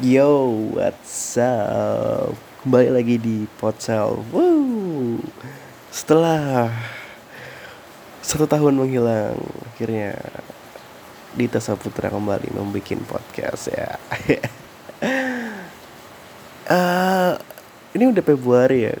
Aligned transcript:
Yo, 0.00 0.48
what's 0.72 1.36
up? 1.36 2.32
Kembali 2.64 2.88
lagi 2.88 3.20
di 3.20 3.44
Potsel. 3.60 4.24
Wow. 4.32 5.20
Setelah 5.92 6.72
satu 8.24 8.48
tahun 8.48 8.80
menghilang, 8.80 9.36
akhirnya 9.68 10.16
Dita 11.36 11.60
Saputra 11.60 12.08
kembali 12.08 12.48
membuat 12.48 12.96
podcast 13.12 13.68
ya. 13.68 14.00
uh, 16.64 17.36
ini 18.00 18.04
udah 18.08 18.24
Februari 18.24 18.88
ya. 18.88 18.96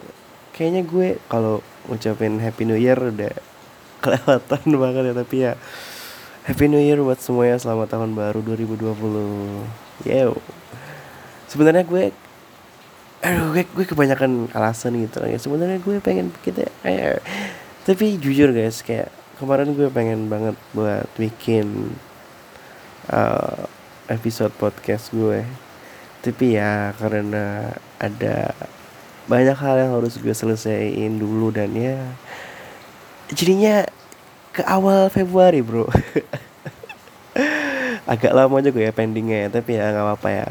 Kayaknya 0.52 0.82
gue 0.84 1.08
kalau 1.32 1.64
ngucapin 1.88 2.36
Happy 2.44 2.68
New 2.68 2.76
Year 2.76 3.00
udah 3.00 3.32
kelewatan 4.04 4.68
banget 4.76 5.02
ya 5.08 5.14
tapi 5.16 5.36
ya 5.48 5.52
Happy 6.44 6.68
New 6.68 6.76
Year 6.84 7.00
buat 7.00 7.24
semuanya 7.24 7.56
selamat 7.56 7.88
tahun 7.88 8.12
baru 8.12 8.44
2020 8.44 10.04
Yo 10.04 10.59
sebenarnya 11.50 11.82
gue 11.82 12.14
aduh 13.20 13.52
gue, 13.52 13.66
gue 13.66 13.86
kebanyakan 13.86 14.48
alasan 14.54 14.96
gitu 15.02 15.20
ya. 15.26 15.36
Sebenarnya 15.36 15.82
gue 15.82 15.98
pengen 16.00 16.30
kita 16.40 16.70
eh, 16.86 17.18
tapi 17.84 18.16
jujur 18.16 18.54
guys 18.54 18.80
kayak 18.86 19.10
kemarin 19.36 19.74
gue 19.74 19.90
pengen 19.90 20.30
banget 20.30 20.56
buat 20.72 21.10
bikin 21.18 21.96
uh, 23.10 23.66
episode 24.08 24.54
podcast 24.56 25.10
gue. 25.10 25.42
Tapi 26.22 26.56
ya 26.56 26.94
karena 26.96 27.74
ada 27.98 28.54
banyak 29.26 29.56
hal 29.56 29.76
yang 29.80 29.92
harus 29.96 30.16
gue 30.16 30.32
selesaiin 30.32 31.16
dulu 31.20 31.54
dan 31.54 31.70
ya 31.72 31.96
jadinya 33.30 33.86
ke 34.50 34.62
awal 34.64 35.08
Februari 35.12 35.60
bro. 35.60 35.88
Agak 38.10 38.34
lama 38.34 38.58
juga 38.58 38.82
ya 38.82 38.90
pendingnya 38.90 39.52
tapi 39.52 39.78
ya 39.78 39.92
nggak 39.92 40.04
apa-apa 40.04 40.28
ya 40.28 40.48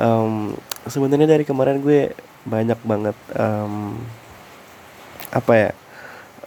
um, 0.00 0.56
sebenarnya 0.88 1.28
dari 1.36 1.44
kemarin 1.44 1.84
gue 1.84 2.16
banyak 2.48 2.80
banget 2.82 3.16
um, 3.36 4.00
apa 5.30 5.52
ya 5.52 5.70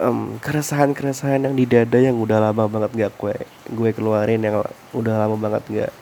um, 0.01 0.41
keresahan-keresahan 0.41 1.45
yang 1.45 1.55
di 1.55 1.69
dada 1.69 1.99
yang 2.01 2.17
udah 2.17 2.49
lama 2.49 2.65
banget 2.65 2.91
gak 2.97 3.13
gue 3.21 3.35
gue 3.69 3.89
keluarin 3.93 4.41
yang 4.41 4.65
udah 4.91 5.15
lama 5.21 5.37
banget 5.37 5.63
gak 5.69 5.93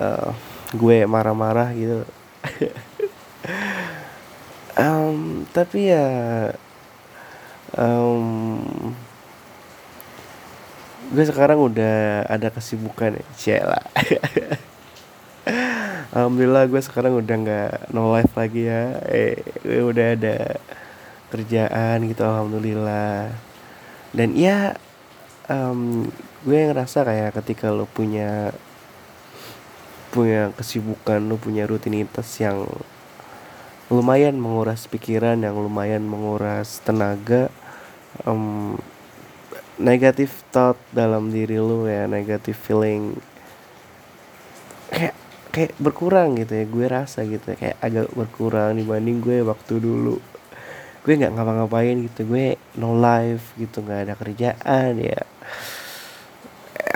uh, 0.00 0.32
gue 0.74 1.04
marah-marah 1.06 1.70
gitu. 1.76 2.02
Um, 4.74 5.46
tapi 5.54 5.94
ya 5.94 6.50
um, 7.78 8.26
gue 11.14 11.24
sekarang 11.30 11.62
udah 11.62 12.26
ada 12.26 12.50
kesibukan 12.50 13.14
ya 13.14 13.24
Cela 13.38 13.80
Alhamdulillah 16.14 16.70
gue 16.70 16.78
sekarang 16.78 17.18
udah 17.18 17.36
nggak 17.42 17.72
no 17.90 18.14
life 18.14 18.30
lagi 18.38 18.70
ya. 18.70 19.02
Eh 19.10 19.42
gue 19.66 19.82
udah 19.82 20.14
ada 20.14 20.62
kerjaan 21.34 22.06
gitu 22.06 22.22
Alhamdulillah. 22.22 23.34
Dan 24.14 24.38
ya 24.38 24.78
um, 25.50 26.06
gue 26.46 26.58
ngerasa 26.70 27.02
kayak 27.02 27.34
ketika 27.42 27.74
lo 27.74 27.90
punya 27.90 28.54
punya 30.14 30.54
kesibukan 30.54 31.18
lo 31.18 31.34
punya 31.34 31.66
rutinitas 31.66 32.30
yang 32.38 32.62
lumayan 33.90 34.38
menguras 34.38 34.86
pikiran 34.86 35.42
yang 35.42 35.58
lumayan 35.58 36.06
menguras 36.06 36.78
tenaga 36.86 37.50
um, 38.22 38.78
negatif 39.82 40.46
thought 40.54 40.78
dalam 40.94 41.34
diri 41.34 41.58
lo 41.58 41.90
ya 41.90 42.06
negatif 42.06 42.54
feeling 42.62 43.18
kayak 45.54 45.78
berkurang 45.78 46.34
gitu 46.34 46.50
ya 46.58 46.64
gue 46.66 46.86
rasa 46.90 47.22
gitu 47.22 47.54
ya, 47.54 47.56
kayak 47.56 47.76
agak 47.78 48.10
berkurang 48.10 48.74
dibanding 48.74 49.22
gue 49.22 49.38
waktu 49.46 49.78
dulu. 49.78 50.18
Gue 51.06 51.14
nggak 51.14 51.30
ngapa-ngapain 51.30 51.94
gitu 52.10 52.26
gue 52.26 52.58
no 52.74 52.98
life 52.98 53.54
gitu 53.54 53.86
nggak 53.86 54.10
ada 54.10 54.14
kerjaan 54.18 54.98
ya. 54.98 55.22
ya 56.74 56.94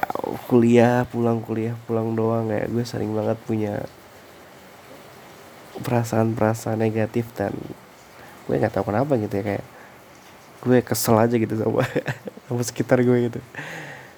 kuliah 0.51 1.07
pulang 1.07 1.39
kuliah 1.39 1.79
pulang 1.87 2.19
doang 2.19 2.51
ya. 2.51 2.67
Gue 2.67 2.83
sering 2.83 3.15
banget 3.15 3.39
punya 3.47 3.87
perasaan-perasaan 5.79 6.83
negatif 6.83 7.31
dan 7.39 7.55
gue 8.51 8.55
nggak 8.59 8.75
tahu 8.75 8.91
kenapa 8.91 9.15
gitu 9.23 9.39
ya 9.39 9.45
kayak 9.55 9.67
gue 10.67 10.79
kesel 10.83 11.15
aja 11.15 11.39
gitu 11.39 11.55
sama 11.55 11.87
sama 12.51 12.63
sekitar 12.67 13.07
gue 13.07 13.31
gitu. 13.31 13.41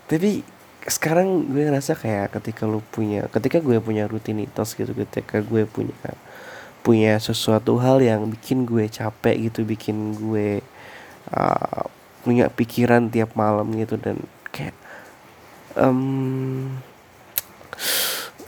Tapi 0.09 0.60
sekarang 0.89 1.53
gue 1.53 1.69
ngerasa 1.69 1.93
kayak 1.93 2.41
ketika 2.41 2.65
lu 2.65 2.81
punya 2.81 3.29
ketika 3.29 3.61
gue 3.61 3.77
punya 3.85 4.09
rutinitas 4.09 4.73
gitu 4.73 4.97
ketika 4.97 5.45
gue 5.45 5.69
punya 5.69 5.93
punya 6.81 7.21
sesuatu 7.21 7.77
hal 7.77 8.01
yang 8.01 8.25
bikin 8.33 8.65
gue 8.65 8.89
capek 8.89 9.53
gitu 9.53 9.69
bikin 9.69 10.17
gue 10.17 10.65
uh, 11.37 11.85
punya 12.25 12.49
pikiran 12.49 13.13
tiap 13.13 13.37
malam 13.37 13.69
gitu 13.77 14.01
dan 14.01 14.17
kayak 14.49 14.77
um, 15.77 16.81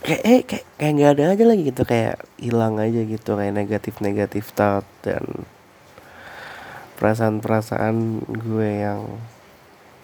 kayak 0.01 0.21
eh, 0.25 0.41
kayak 0.43 0.65
kayak 0.81 0.93
nggak 0.97 1.11
ada 1.15 1.23
aja 1.37 1.43
lagi 1.45 1.63
gitu 1.69 1.83
kayak 1.85 2.17
hilang 2.41 2.81
aja 2.81 3.01
gitu 3.05 3.37
kayak 3.37 3.53
negatif 3.53 3.93
negatif 4.01 4.49
thought 4.57 4.85
dan 5.05 5.45
perasaan-perasaan 6.97 8.25
gue 8.27 8.69
yang 8.83 9.05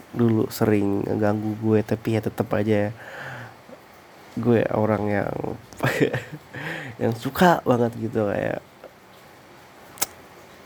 dulu 0.09 0.49
sering 0.49 1.05
ganggu 1.21 1.53
gue 1.61 1.79
tapi 1.85 2.17
ya 2.17 2.21
tetap 2.25 2.49
aja 2.57 2.89
gue 4.39 4.61
orang 4.73 5.03
yang 5.05 5.35
yang 7.01 7.13
suka 7.13 7.61
banget 7.67 7.93
gitu 7.99 8.25
kayak 8.29 8.61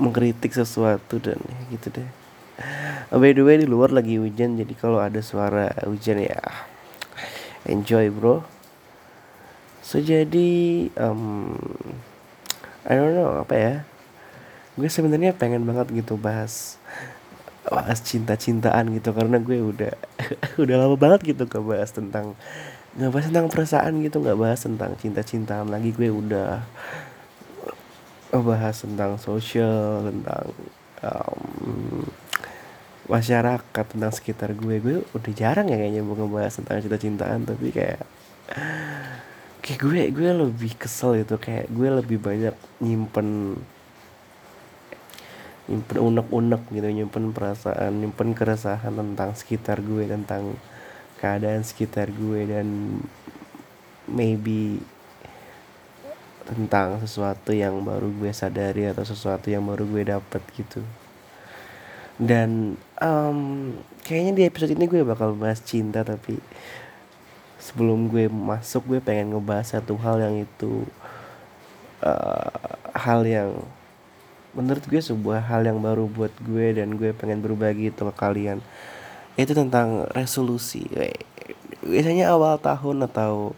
mengkritik 0.02 0.52
sesuatu 0.52 1.22
dan 1.22 1.40
ya 1.40 1.60
gitu 1.76 1.88
deh. 1.94 2.10
By 3.14 3.34
the 3.34 3.44
way 3.46 3.62
di 3.62 3.68
luar 3.70 3.94
lagi 3.94 4.18
hujan 4.18 4.58
jadi 4.58 4.74
kalau 4.78 5.02
ada 5.02 5.22
suara 5.22 5.70
hujan 5.86 6.22
ya 6.22 6.42
enjoy 7.70 8.10
bro. 8.10 8.44
So 9.84 10.02
jadi 10.02 10.90
um, 10.98 11.54
I 12.84 12.94
don't 12.98 13.16
know 13.16 13.44
apa 13.44 13.56
ya? 13.56 13.76
Gue 14.74 14.90
sebenarnya 14.90 15.38
pengen 15.38 15.64
banget 15.70 15.94
gitu 15.94 16.18
bahas 16.18 16.82
bahas 17.72 18.04
cinta-cintaan 18.04 18.92
gitu 18.92 19.16
karena 19.16 19.40
gue 19.40 19.60
udah 19.64 19.94
udah 20.64 20.76
lama 20.76 20.96
banget 21.00 21.36
gitu 21.36 21.48
gak 21.48 21.64
bahas 21.64 21.96
tentang 21.96 22.36
nggak 22.94 23.10
bahas 23.10 23.26
tentang 23.26 23.48
perasaan 23.50 23.94
gitu 24.06 24.22
nggak 24.22 24.38
bahas 24.38 24.60
tentang 24.62 24.92
cinta-cintaan 24.94 25.68
lagi. 25.72 25.90
Gue 25.96 26.14
udah 26.14 26.62
bahas 28.34 28.82
tentang 28.82 29.18
sosial 29.18 30.10
tentang 30.10 30.46
um, 31.02 32.06
masyarakat 33.10 33.86
tentang 33.90 34.14
sekitar 34.14 34.54
gue. 34.54 34.76
Gue 34.78 34.96
udah 35.18 35.34
jarang 35.34 35.74
ya 35.74 35.78
kayaknya 35.78 36.06
mau 36.06 36.14
ngebahas 36.14 36.54
tentang 36.62 36.86
cinta-cintaan 36.86 37.50
tapi 37.50 37.74
kayak 37.74 38.06
kayak 39.66 39.80
gue 39.82 40.02
gue 40.14 40.30
lebih 40.46 40.78
kesel 40.78 41.18
gitu. 41.18 41.42
Kayak 41.42 41.74
gue 41.74 41.90
lebih 41.90 42.22
banyak 42.22 42.56
nyimpen 42.78 43.58
nyimpen 45.64 45.98
unek-unek 46.00 46.64
gitu 46.76 46.88
nyimpen 46.92 47.32
perasaan 47.32 48.04
nyimpen 48.04 48.36
keresahan 48.36 48.92
tentang 48.92 49.32
sekitar 49.32 49.80
gue 49.80 50.04
tentang 50.12 50.60
keadaan 51.24 51.64
sekitar 51.64 52.12
gue 52.12 52.44
dan 52.44 53.00
maybe 54.12 54.84
tentang 56.44 57.00
sesuatu 57.00 57.56
yang 57.56 57.80
baru 57.88 58.12
gue 58.12 58.32
sadari 58.36 58.92
atau 58.92 59.08
sesuatu 59.08 59.48
yang 59.48 59.64
baru 59.64 59.88
gue 59.88 60.04
dapet 60.04 60.44
gitu. 60.60 60.84
Dan 62.20 62.76
um, 63.00 63.72
kayaknya 64.04 64.32
di 64.36 64.44
episode 64.44 64.76
ini 64.76 64.86
gue 64.86 65.02
bakal 65.08 65.34
bahas 65.34 65.64
cinta 65.64 66.04
tapi 66.04 66.38
sebelum 67.58 68.12
gue 68.12 68.28
masuk 68.28 68.84
gue 68.92 69.00
pengen 69.00 69.34
ngebahas 69.34 69.80
satu 69.80 69.96
hal 69.96 70.20
yang 70.20 70.36
itu 70.44 70.84
uh, 72.04 72.52
hal 72.92 73.24
yang 73.24 73.64
menurut 74.54 74.86
gue 74.86 75.02
sebuah 75.02 75.50
hal 75.50 75.66
yang 75.66 75.82
baru 75.82 76.06
buat 76.06 76.34
gue 76.46 76.78
dan 76.78 76.94
gue 76.98 77.14
pengen 77.14 77.42
berbagi 77.42 77.90
itu 77.90 78.02
ke 78.06 78.14
kalian. 78.14 78.62
Itu 79.34 79.58
tentang 79.58 80.06
resolusi. 80.14 80.86
Biasanya 81.82 82.32
awal 82.32 82.62
tahun 82.62 83.10
atau 83.10 83.58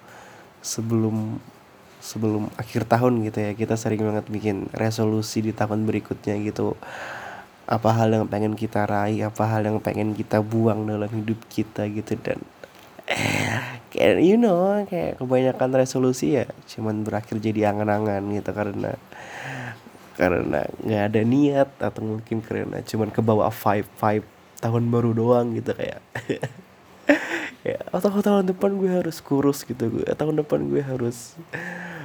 sebelum 0.63 1.37
sebelum 1.99 2.53
akhir 2.55 2.85
tahun 2.85 3.25
gitu 3.25 3.37
ya 3.41 3.51
kita 3.57 3.75
sering 3.77 4.01
banget 4.01 4.29
bikin 4.29 4.69
resolusi 4.71 5.43
di 5.43 5.51
tahun 5.51 5.83
berikutnya 5.83 6.39
gitu. 6.47 6.79
Apa 7.65 7.97
hal 7.97 8.13
yang 8.13 8.25
pengen 8.29 8.53
kita 8.53 8.85
raih 8.85 9.25
apa 9.25 9.43
hal 9.49 9.65
yang 9.65 9.81
pengen 9.81 10.13
kita 10.13 10.39
buang 10.39 10.85
dalam 10.85 11.09
hidup 11.09 11.41
kita 11.49 11.89
gitu 11.89 12.13
dan 12.21 12.39
eh 13.05 13.81
kayak 13.93 14.17
you 14.21 14.37
know 14.37 14.81
kayak 14.89 15.21
kebanyakan 15.21 15.69
resolusi 15.77 16.41
ya 16.41 16.45
cuman 16.65 17.05
berakhir 17.05 17.37
jadi 17.37 17.69
angan-angan 17.69 18.21
gitu 18.33 18.49
karena 18.49 18.97
karena 20.15 20.63
nggak 20.79 21.03
ada 21.11 21.21
niat 21.27 21.69
atau 21.79 22.01
mungkin 22.03 22.39
karena 22.39 22.79
cuman 22.83 23.11
ke 23.11 23.19
bawah 23.19 23.51
five 23.51 23.87
five 23.99 24.23
tahun 24.63 24.87
baru 24.87 25.11
doang 25.11 25.55
gitu 25.55 25.75
kayak. 25.75 26.01
Ya 27.65 27.81
atau 27.89 28.13
tahun 28.21 28.45
depan 28.53 28.77
gue 28.77 28.85
harus 28.85 29.17
kurus 29.25 29.65
gitu 29.65 29.89
gue 29.89 30.05
tahun 30.13 30.37
depan 30.37 30.61
gue 30.69 30.85
harus 30.85 31.33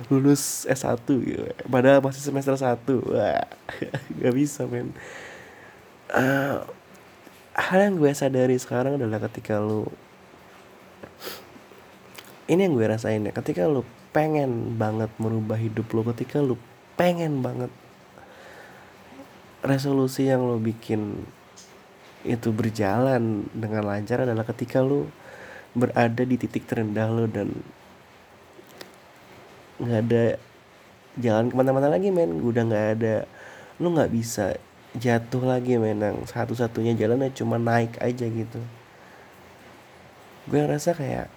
lulus 0.08 0.64
S1 0.64 1.04
gitu. 1.04 1.44
padahal 1.68 2.00
masih 2.00 2.24
semester 2.24 2.56
1 2.56 2.80
wah 3.12 3.44
gak 4.24 4.32
bisa 4.32 4.64
men. 4.64 4.96
Uh, 6.08 6.64
hal 7.52 7.92
yang 7.92 8.00
gue 8.00 8.08
sadari 8.16 8.56
sekarang 8.56 8.96
adalah 8.96 9.20
ketika 9.28 9.60
lu 9.60 9.84
ini 12.48 12.64
yang 12.64 12.72
gue 12.72 12.86
rasain 12.88 13.20
ya 13.20 13.32
ketika 13.36 13.68
lu 13.68 13.84
pengen 14.16 14.80
banget 14.80 15.12
merubah 15.20 15.60
hidup 15.60 15.92
lu 15.92 16.02
ketika 16.08 16.40
lu 16.40 16.56
pengen 16.96 17.44
banget 17.44 17.70
resolusi 19.60 20.28
yang 20.28 20.44
lo 20.44 20.56
bikin 20.56 21.24
itu 22.20 22.52
berjalan 22.52 23.48
dengan 23.56 23.88
lancar 23.88 24.28
adalah 24.28 24.44
ketika 24.44 24.84
lo 24.84 25.08
berada 25.72 26.20
di 26.26 26.36
titik 26.36 26.68
terendah 26.68 27.08
lo 27.08 27.24
dan 27.24 27.48
nggak 29.80 30.00
ada 30.04 30.24
jalan 31.16 31.48
ke 31.48 31.54
mana-mana 31.56 31.88
lagi 31.88 32.12
men. 32.12 32.40
Udah 32.44 32.62
nggak 32.68 32.86
ada 33.00 33.14
lo 33.80 33.88
nggak 33.96 34.12
bisa 34.12 34.56
jatuh 34.96 35.44
lagi 35.44 35.80
men. 35.80 36.00
Yang 36.00 36.28
satu-satunya 36.28 36.92
jalannya 36.96 37.32
cuma 37.32 37.56
naik 37.56 37.96
aja 38.00 38.26
gitu. 38.28 38.60
Gue 40.48 40.60
ngerasa 40.60 40.92
kayak 40.92 41.28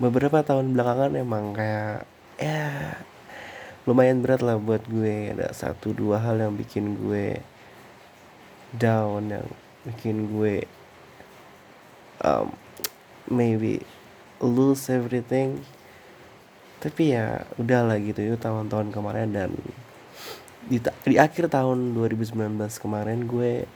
beberapa 0.00 0.40
tahun 0.40 0.72
belakangan 0.72 1.12
emang 1.20 1.52
kayak 1.52 2.08
ya 2.40 2.96
lumayan 3.88 4.22
berat 4.22 4.42
lah 4.44 4.58
buat 4.58 4.84
gue. 4.86 5.34
Ada 5.34 5.54
satu 5.54 5.94
dua 5.94 6.22
hal 6.22 6.38
yang 6.38 6.54
bikin 6.54 6.98
gue 6.98 7.38
down 8.72 9.28
yang 9.28 9.48
bikin 9.84 10.30
gue 10.32 10.64
um, 12.22 12.50
maybe 13.30 13.82
lose 14.38 14.86
everything. 14.90 15.62
Tapi 16.82 17.14
ya 17.14 17.46
udahlah 17.58 17.98
gitu 18.02 18.22
itu 18.22 18.36
tahun-tahun 18.38 18.90
kemarin 18.90 19.30
dan 19.30 19.54
di, 20.66 20.78
di 21.06 21.16
akhir 21.18 21.50
tahun 21.50 21.94
2019 21.94 22.38
kemarin 22.78 23.26
gue 23.26 23.66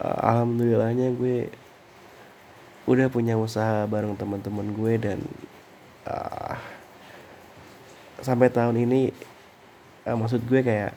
uh, 0.00 0.20
alhamdulillahnya 0.24 1.12
gue 1.16 1.48
udah 2.86 3.08
punya 3.10 3.34
usaha 3.34 3.82
bareng 3.88 4.14
teman-teman 4.14 4.70
gue 4.76 4.94
dan 5.00 5.20
uh, 6.06 6.54
sampai 8.20 8.48
tahun 8.52 8.76
ini 8.86 9.12
uh, 10.08 10.16
maksud 10.16 10.44
gue 10.46 10.60
kayak 10.62 10.92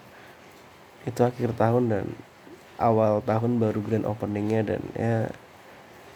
itu 1.07 1.21
akhir 1.23 1.55
tahun 1.55 1.83
dan 1.89 2.05
awal 2.79 3.23
tahun 3.23 3.59
baru 3.59 3.79
grand 3.83 4.07
openingnya 4.07 4.61
dan 4.75 4.81
ya 4.95 5.15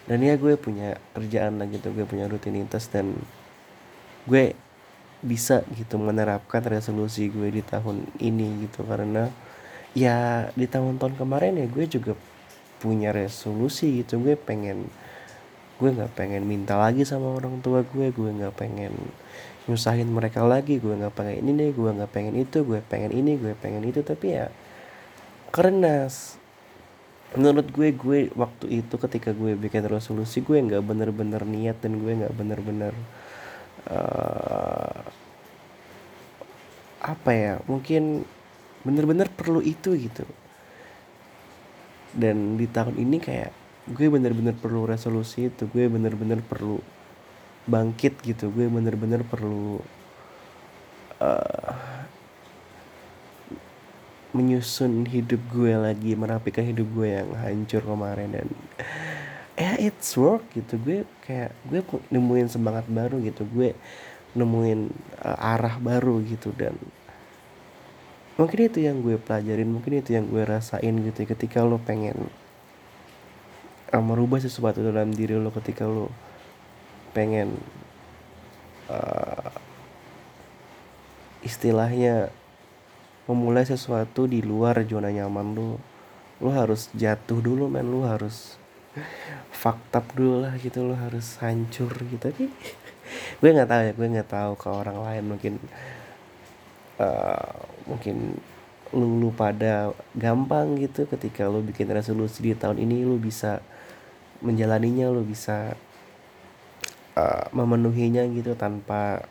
dan 0.04 0.20
ya 0.20 0.36
gue 0.36 0.60
punya 0.60 1.00
kerjaan 1.16 1.64
lagi 1.64 1.80
tuh 1.80 1.96
gue 1.96 2.04
punya 2.04 2.28
rutinitas 2.28 2.92
dan 2.92 3.16
gue 4.28 4.56
bisa 5.24 5.64
gitu 5.72 5.96
menerapkan 5.96 6.60
resolusi 6.60 7.32
gue 7.32 7.48
di 7.48 7.64
tahun 7.64 8.04
ini 8.20 8.68
gitu. 8.68 8.84
Karena 8.84 9.32
ya 9.96 10.48
di 10.52 10.68
tahun-tahun 10.68 11.16
kemarin 11.16 11.56
ya 11.56 11.68
gue 11.72 11.86
juga 11.88 12.14
punya 12.84 13.16
resolusi 13.16 14.04
gitu. 14.04 14.20
Gue 14.20 14.36
pengen 14.36 14.92
gue 15.80 15.90
nggak 15.90 16.14
pengen 16.20 16.44
minta 16.44 16.76
lagi 16.76 17.08
sama 17.08 17.40
orang 17.40 17.64
tua 17.64 17.82
gue 17.82 18.12
gue 18.14 18.30
nggak 18.30 18.56
pengen 18.56 18.94
nyusahin 19.64 20.12
mereka 20.12 20.44
lagi 20.44 20.76
gue 20.80 20.92
nggak 20.92 21.16
pengen 21.16 21.48
ini 21.48 21.52
deh 21.56 21.72
gue 21.72 21.90
nggak 21.96 22.12
pengen 22.12 22.36
itu 22.36 22.68
gue 22.68 22.80
pengen 22.84 23.12
ini 23.16 23.40
gue 23.40 23.54
pengen 23.60 23.84
itu. 23.88 24.04
Tapi 24.04 24.26
ya 24.36 24.52
karena 25.54 26.10
menurut 27.34 27.68
gue 27.74 27.90
gue 27.96 28.20
waktu 28.38 28.66
itu 28.84 28.96
ketika 29.00 29.34
gue 29.34 29.58
bikin 29.58 29.86
resolusi 29.90 30.46
gue 30.46 30.58
nggak 30.60 30.84
bener-bener 30.86 31.42
niat 31.48 31.82
dan 31.82 31.98
gue 31.98 32.12
nggak 32.14 32.34
bener-bener 32.38 32.94
uh, 33.90 35.02
apa 37.04 37.32
ya 37.36 37.54
mungkin 37.68 38.24
bener-bener 38.84 39.28
perlu 39.32 39.60
itu 39.64 39.96
gitu. 39.96 40.28
Dan 42.14 42.62
di 42.62 42.70
tahun 42.70 43.00
ini 43.00 43.18
kayak 43.18 43.52
gue 43.90 44.08
bener-bener 44.08 44.56
perlu 44.56 44.88
resolusi 44.88 45.52
itu 45.52 45.68
gue 45.68 45.90
bener-bener 45.92 46.40
perlu 46.40 46.80
bangkit 47.68 48.20
gitu. 48.24 48.52
Gue 48.52 48.68
bener-bener 48.68 49.24
perlu 49.24 49.80
uh, 51.20 51.74
menyusun 54.34 55.06
hidup 55.06 55.40
gue 55.54 55.74
lagi 55.78 56.18
merapikan 56.18 56.66
hidup 56.66 56.88
gue 56.92 57.08
yang 57.22 57.30
hancur 57.38 57.86
kemarin. 57.86 58.30
Dan 58.34 58.48
ya 59.56 59.78
it's 59.80 60.12
work 60.18 60.44
gitu. 60.52 60.76
Gue 60.82 61.00
kayak 61.24 61.54
gue 61.70 61.82
nemuin 62.12 62.50
semangat 62.52 62.90
baru 62.90 63.22
gitu. 63.22 63.46
Gue 63.48 63.78
nemuin 64.34 64.90
uh, 65.22 65.38
arah 65.56 65.78
baru 65.78 66.20
gitu. 66.26 66.50
Dan 66.56 66.76
mungkin 68.34 68.60
itu 68.66 68.82
yang 68.82 68.98
gue 69.06 69.22
pelajarin 69.22 69.70
mungkin 69.70 70.02
itu 70.02 70.18
yang 70.18 70.26
gue 70.26 70.42
rasain 70.42 70.94
gitu 71.06 71.22
ketika 71.30 71.62
lo 71.62 71.78
pengen 71.78 72.34
uh, 73.94 74.02
merubah 74.02 74.42
sesuatu 74.42 74.82
dalam 74.82 75.14
diri 75.14 75.38
lo 75.38 75.54
ketika 75.54 75.86
lo 75.86 76.10
pengen 77.14 77.62
uh, 78.90 79.54
istilahnya 81.46 82.34
memulai 83.28 83.64
sesuatu 83.64 84.28
di 84.28 84.44
luar 84.44 84.84
zona 84.88 85.12
nyaman 85.12 85.56
lu. 85.56 85.80
Lu 86.44 86.50
harus 86.52 86.92
jatuh 86.92 87.40
dulu 87.40 87.72
men. 87.72 87.88
Lu 87.88 88.04
harus 88.04 88.60
fakta 89.64 90.04
dulu 90.16 90.44
lah 90.44 90.56
gitu. 90.60 90.84
Lu 90.84 90.96
harus 90.96 91.40
hancur 91.40 91.92
gitu. 91.92 92.20
Tapi 92.20 92.52
gue 93.40 93.50
nggak 93.50 93.70
tahu 93.70 93.82
ya. 93.84 93.92
Gue 93.96 94.08
nggak 94.12 94.30
tahu 94.32 94.52
ke 94.60 94.68
orang 94.68 94.98
lain. 95.00 95.24
Mungkin 95.36 95.54
uh, 97.00 97.56
mungkin 97.88 98.40
lu, 98.92 99.08
lu 99.24 99.30
pada 99.32 99.96
gampang 100.16 100.76
gitu. 100.80 101.08
Ketika 101.08 101.48
lu 101.48 101.64
bikin 101.64 101.88
resolusi 101.92 102.44
di 102.44 102.52
tahun 102.56 102.80
ini 102.80 103.08
lu 103.08 103.16
bisa 103.20 103.64
menjalaninya. 104.44 105.08
Lu 105.12 105.24
bisa 105.24 105.80
uh, 107.18 107.46
memenuhinya 107.54 108.26
gitu 108.34 108.54
tanpa 108.58 109.26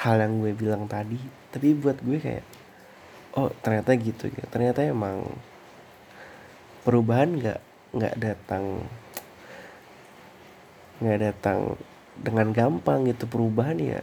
hal 0.00 0.16
yang 0.20 0.42
gue 0.42 0.52
bilang 0.52 0.84
tadi. 0.90 1.18
Tapi 1.54 1.72
buat 1.76 1.98
gue 2.02 2.18
kayak 2.18 2.44
oh 3.34 3.50
ternyata 3.62 3.90
gitu 3.98 4.30
ya 4.30 4.46
ternyata 4.46 4.86
emang 4.86 5.26
perubahan 6.86 7.34
nggak 7.34 7.60
nggak 7.94 8.14
datang 8.22 8.86
nggak 11.02 11.18
datang 11.20 11.58
dengan 12.18 12.50
gampang 12.54 13.06
gitu. 13.10 13.26
Perubahan 13.26 13.78
ya 13.78 14.00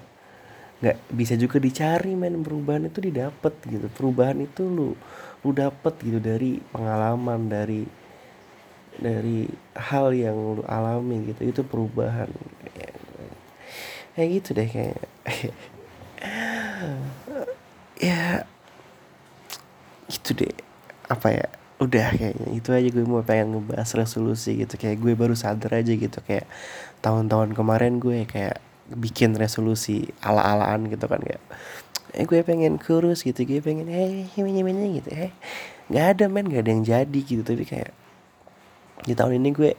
nggak 0.82 0.98
bisa 1.14 1.38
juga 1.38 1.62
dicari 1.62 2.16
men. 2.18 2.44
Perubahan 2.44 2.88
itu 2.90 3.00
didapat 3.00 3.54
gitu. 3.68 3.88
Perubahan 3.92 4.40
itu 4.44 4.68
lu 4.68 4.96
lu 5.42 5.50
dapet 5.56 5.98
gitu 6.02 6.20
dari 6.22 6.62
pengalaman 6.74 7.50
dari 7.50 7.82
dari 9.00 9.48
hal 9.76 10.12
yang 10.12 10.60
lu 10.60 10.64
alami 10.68 11.32
gitu. 11.32 11.42
Itu 11.48 11.62
perubahan 11.64 12.28
kayak 14.16 14.30
gitu 14.42 14.50
deh 14.58 14.70
kayak. 14.70 15.00
Ya 18.02 18.50
itu 20.10 20.34
deh. 20.34 20.50
Apa 21.06 21.30
ya? 21.30 21.48
Udah 21.78 22.14
kayaknya 22.14 22.50
itu 22.50 22.70
aja 22.74 22.90
gue 22.90 23.06
mau 23.06 23.22
pengen 23.22 23.58
ngebahas 23.58 23.94
resolusi 23.94 24.58
gitu. 24.66 24.74
Kayak 24.78 24.98
gue 25.06 25.14
baru 25.14 25.38
sadar 25.38 25.82
aja 25.82 25.94
gitu 25.94 26.18
kayak 26.26 26.50
tahun-tahun 27.06 27.54
kemarin 27.54 28.02
gue 28.02 28.26
kayak 28.26 28.58
bikin 28.92 29.38
resolusi 29.38 30.10
ala-alaan 30.26 30.90
gitu 30.92 31.06
kan 31.08 31.22
kayak 31.24 31.40
eh 32.12 32.28
gue 32.28 32.44
pengen 32.44 32.76
kurus 32.76 33.24
gitu 33.24 33.48
gue 33.48 33.64
pengen 33.64 33.88
eh 33.88 34.28
gimana 34.34 34.84
gitu. 34.98 35.10
Eh 35.14 35.32
nggak 35.94 36.06
ada 36.18 36.26
men 36.26 36.50
nggak 36.50 36.62
ada 36.66 36.72
yang 36.74 36.84
jadi 36.86 37.20
gitu. 37.22 37.42
Tapi 37.46 37.64
kayak 37.70 37.94
di 39.06 39.14
tahun 39.18 39.42
ini 39.42 39.50
gue 39.54 39.72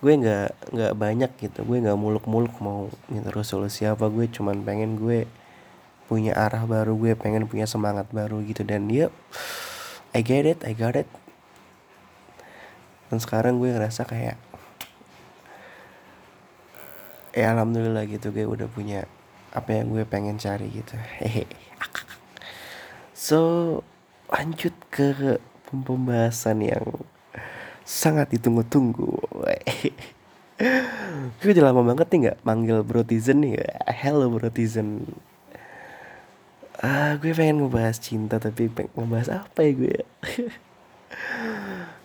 gue 0.00 0.12
nggak 0.12 0.76
nggak 0.76 0.92
banyak 0.96 1.30
gitu. 1.40 1.64
Gue 1.64 1.80
nggak 1.80 1.96
muluk-muluk 1.96 2.54
mau 2.60 2.92
gitu 3.08 3.28
resolusi 3.32 3.88
apa. 3.88 4.08
Gue 4.12 4.28
cuman 4.28 4.60
pengen 4.62 5.00
gue 5.00 5.24
punya 6.06 6.38
arah 6.38 6.62
baru 6.62 6.94
gue 6.94 7.18
pengen 7.18 7.48
punya 7.48 7.64
semangat 7.64 8.08
baru 8.12 8.40
gitu. 8.44 8.62
Dan 8.62 8.88
dia 8.88 9.08
I 10.12 10.20
get 10.20 10.44
it 10.44 10.60
I 10.64 10.76
got 10.76 10.96
it. 10.96 11.08
Dan 13.08 13.18
sekarang 13.22 13.62
gue 13.62 13.72
ngerasa 13.72 14.04
kayak 14.04 14.36
ya 17.36 17.52
alhamdulillah 17.52 18.08
gitu 18.08 18.32
gue 18.32 18.48
udah 18.48 18.64
punya 18.64 19.04
apa 19.52 19.72
yang 19.72 19.92
gue 19.92 20.04
pengen 20.04 20.36
cari 20.36 20.68
gitu. 20.68 20.96
Hehe 21.20 21.48
so 23.16 23.40
lanjut 24.28 24.74
ke 24.92 25.38
pembahasan 25.70 26.62
yang 26.62 26.84
sangat 27.86 28.34
ditunggu-tunggu 28.34 29.14
gue 31.38 31.50
udah 31.54 31.64
lama 31.70 31.86
banget 31.86 32.06
nih 32.10 32.18
nggak 32.26 32.38
manggil 32.42 32.82
brotizen 32.82 33.46
nih? 33.46 33.62
Hello 33.86 34.26
brotizen 34.26 35.06
ah 36.82 37.14
gue 37.16 37.32
pengen 37.32 37.62
ngebahas 37.64 37.96
cinta 38.02 38.42
tapi 38.42 38.66
pengen 38.68 38.90
ngebahas 38.98 39.46
apa 39.46 39.58
ya 39.62 39.72
gue? 39.72 39.96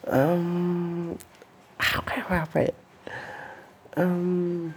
Um, 0.01 1.13
apa 1.77 2.11
ya 2.17 2.23
apa 2.41 2.57
ya? 2.57 2.73
Um, 3.97 4.73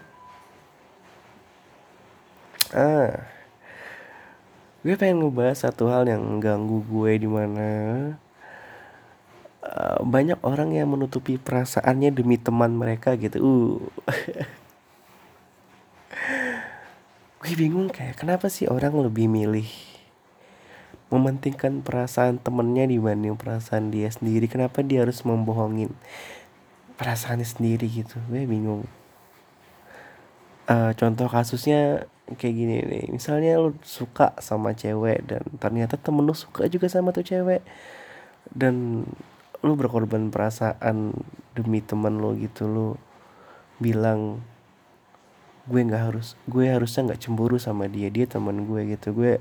ah 2.72 3.28
gue 4.84 4.94
pengen 5.00 5.24
ngebahas 5.24 5.64
satu 5.68 5.88
hal 5.92 6.08
yang 6.08 6.40
ganggu 6.40 6.84
gue 6.88 7.12
di 7.24 7.28
mana 7.28 7.68
uh, 9.64 10.04
banyak 10.04 10.36
orang 10.44 10.76
yang 10.76 10.92
menutupi 10.92 11.40
perasaannya 11.40 12.12
demi 12.12 12.36
teman 12.36 12.76
mereka 12.76 13.16
gitu. 13.16 13.40
Uh. 13.40 13.80
Gue 17.44 17.52
bingung 17.60 17.92
kayak 17.92 18.16
kenapa 18.20 18.48
sih 18.48 18.64
orang 18.68 18.96
lebih 19.04 19.28
milih 19.28 19.68
mementingkan 21.12 21.84
perasaan 21.84 22.40
temennya 22.40 22.88
dibanding 22.88 23.36
perasaan 23.36 23.92
dia 23.92 24.08
sendiri? 24.08 24.48
Kenapa 24.48 24.80
dia 24.80 25.04
harus 25.04 25.20
membohongin 25.22 25.92
perasaannya 26.96 27.44
sendiri 27.44 27.84
gitu? 27.88 28.16
Gue 28.32 28.48
bingung. 28.48 28.88
Uh, 30.64 30.96
contoh 30.96 31.28
kasusnya 31.28 32.08
kayak 32.40 32.54
gini 32.56 32.74
nih. 32.80 33.04
Misalnya 33.12 33.60
lu 33.60 33.76
suka 33.84 34.32
sama 34.40 34.72
cewek 34.72 35.28
dan 35.28 35.44
ternyata 35.60 36.00
temen 36.00 36.24
lu 36.24 36.32
suka 36.32 36.64
juga 36.72 36.88
sama 36.88 37.12
tuh 37.12 37.28
cewek. 37.28 37.60
Dan 38.48 39.04
lu 39.64 39.72
berkorban 39.80 40.28
perasaan 40.28 41.16
demi 41.56 41.80
temen 41.80 42.20
lu 42.20 42.36
gitu 42.36 42.68
lu 42.68 42.88
bilang 43.80 44.44
gue 45.64 45.80
nggak 45.80 46.12
harus 46.12 46.36
gue 46.44 46.68
harusnya 46.68 47.08
nggak 47.08 47.22
cemburu 47.24 47.56
sama 47.56 47.88
dia 47.88 48.12
dia 48.12 48.28
teman 48.28 48.68
gue 48.68 48.92
gitu. 48.92 49.16
Gue 49.16 49.40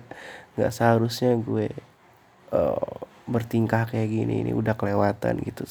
nggak 0.56 0.72
seharusnya 0.72 1.36
gue 1.36 1.68
uh, 2.56 2.96
bertingkah 3.28 3.84
kayak 3.84 4.08
gini 4.08 4.48
ini 4.48 4.52
udah 4.56 4.80
kelewatan 4.80 5.44
gitu. 5.44 5.68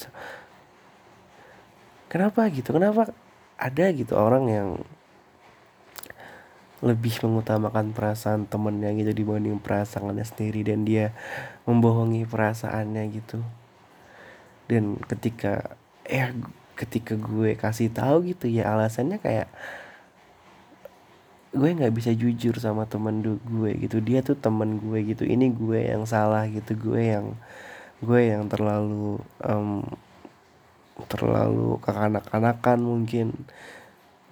Kenapa 2.12 2.44
gitu? 2.52 2.76
Kenapa 2.76 3.08
ada 3.56 3.84
gitu 3.96 4.12
orang 4.12 4.44
yang 4.52 4.68
lebih 6.82 7.14
mengutamakan 7.24 7.94
perasaan 7.94 8.44
temennya 8.44 8.90
gitu 8.98 9.14
dibanding 9.14 9.56
perasaannya 9.62 10.26
sendiri 10.26 10.66
dan 10.66 10.82
dia 10.82 11.14
membohongi 11.64 12.26
perasaannya 12.26 13.06
gitu 13.22 13.40
dan 14.72 14.96
ketika 15.04 15.76
eh 16.08 16.32
ketika 16.72 17.12
gue 17.20 17.52
kasih 17.60 17.92
tahu 17.92 18.32
gitu 18.32 18.48
ya 18.48 18.72
alasannya 18.72 19.20
kayak 19.20 19.52
gue 21.52 21.68
nggak 21.68 21.92
bisa 21.92 22.16
jujur 22.16 22.56
sama 22.56 22.88
temen 22.88 23.20
gue 23.20 23.70
gitu. 23.76 24.00
Dia 24.00 24.24
tuh 24.24 24.40
temen 24.40 24.80
gue 24.80 25.04
gitu. 25.04 25.28
Ini 25.28 25.52
gue 25.52 25.80
yang 25.92 26.08
salah 26.08 26.48
gitu. 26.48 26.72
Gue 26.72 27.12
yang 27.12 27.36
gue 28.00 28.20
yang 28.24 28.48
terlalu 28.48 29.20
um, 29.44 29.84
terlalu 31.12 31.76
kekanak-kanakan 31.84 32.78
mungkin. 32.80 33.36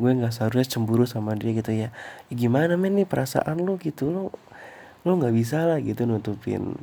Gue 0.00 0.16
nggak 0.16 0.32
seharusnya 0.32 0.80
cemburu 0.80 1.04
sama 1.04 1.36
dia 1.36 1.52
gitu 1.52 1.76
ya, 1.76 1.92
gimana 2.32 2.80
men 2.80 2.96
nih 2.96 3.04
perasaan 3.04 3.60
lo 3.60 3.76
gitu? 3.76 4.08
Lo 4.08 4.32
lo 5.04 5.10
nggak 5.20 5.36
bisa 5.36 5.68
lah 5.68 5.76
gitu 5.84 6.08
nutupin 6.08 6.76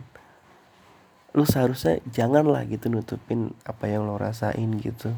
lu 1.37 1.45
seharusnya 1.45 2.01
jangan 2.09 2.49
lah 2.49 2.65
gitu 2.65 2.89
nutupin 2.89 3.53
apa 3.61 3.85
yang 3.85 4.09
lo 4.09 4.17
rasain 4.17 4.73
gitu. 4.81 5.13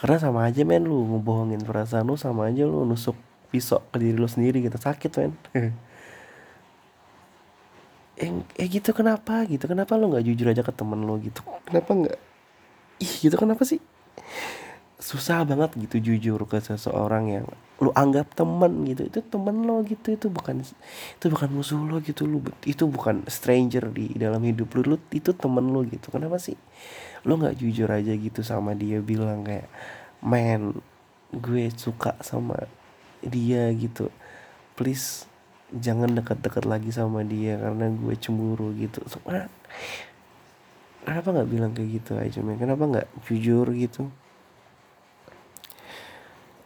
Karena 0.00 0.16
sama 0.16 0.48
aja 0.48 0.64
men 0.64 0.88
lu 0.88 1.04
ngebohongin 1.04 1.60
perasaan 1.60 2.08
lu 2.08 2.16
sama 2.16 2.48
aja 2.48 2.64
lu 2.64 2.88
nusuk 2.88 3.14
pisau 3.52 3.84
ke 3.92 4.00
diri 4.00 4.16
lo 4.16 4.24
sendiri 4.26 4.64
gitu. 4.64 4.80
Sakit 4.80 5.12
men. 5.20 5.32
Eh, 8.12 8.28
eh 8.60 8.68
gitu 8.68 8.92
kenapa? 8.92 9.42
Gitu 9.48 9.64
kenapa 9.66 9.96
lo 9.96 10.12
nggak 10.12 10.22
jujur 10.22 10.46
aja 10.52 10.62
ke 10.62 10.70
temen 10.70 11.00
lo 11.08 11.16
gitu? 11.18 11.42
Kenapa 11.64 11.90
nggak? 11.96 12.18
Ih 13.02 13.12
gitu 13.24 13.34
kenapa 13.34 13.64
sih 13.66 13.80
susah 15.02 15.42
banget 15.42 15.74
gitu 15.74 16.14
jujur 16.14 16.46
ke 16.46 16.62
seseorang 16.62 17.24
yang 17.26 17.46
lu 17.82 17.90
anggap 17.98 18.30
temen 18.38 18.86
gitu. 18.86 19.10
Itu 19.10 19.18
temen 19.26 19.66
lo 19.66 19.82
gitu 19.82 20.14
itu 20.14 20.30
bukan 20.30 20.62
itu 20.62 21.26
bukan 21.26 21.50
musuh 21.50 21.82
lo 21.82 21.98
gitu. 21.98 22.22
Lu 22.30 22.38
itu 22.62 22.86
bukan 22.86 23.26
stranger 23.26 23.90
di 23.90 24.14
dalam 24.14 24.38
hidup 24.46 24.70
lu, 24.78 24.94
lu 24.94 24.96
itu 25.10 25.34
temen 25.34 25.74
lo 25.74 25.82
gitu. 25.82 26.14
Kenapa 26.14 26.38
sih? 26.38 26.54
Lo 27.26 27.34
nggak 27.34 27.58
jujur 27.58 27.90
aja 27.90 28.14
gitu 28.14 28.46
sama 28.46 28.78
dia 28.78 29.02
bilang 29.02 29.42
kayak 29.42 29.66
man 30.22 30.78
gue 31.34 31.66
suka 31.74 32.14
sama 32.22 32.70
dia 33.26 33.74
gitu. 33.74 34.06
Please 34.78 35.26
jangan 35.74 36.14
dekat-dekat 36.14 36.62
lagi 36.62 36.94
sama 36.94 37.26
dia 37.26 37.58
karena 37.58 37.90
gue 37.90 38.14
cemburu 38.22 38.70
gitu. 38.78 39.02
So, 39.10 39.18
kenapa 41.02 41.26
nggak 41.34 41.50
bilang 41.50 41.74
kayak 41.74 41.90
gitu 41.90 42.14
aja 42.14 42.38
men? 42.38 42.62
Kenapa 42.62 42.86
nggak 42.86 43.08
jujur 43.26 43.66
gitu 43.74 44.06